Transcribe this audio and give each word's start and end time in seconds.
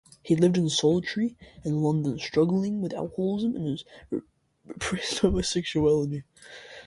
He 0.23 0.35
lived 0.35 0.57
a 0.57 0.67
solitary 0.67 1.37
life 1.39 1.47
in 1.63 1.83
London, 1.83 2.17
struggling 2.17 2.81
with 2.81 2.91
alcoholism 2.91 3.55
and 3.55 3.67
his 3.67 3.85
repressed 4.65 5.19
homosexuality. 5.19 6.23